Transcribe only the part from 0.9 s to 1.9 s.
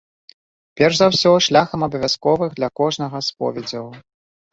за ўсё шляхам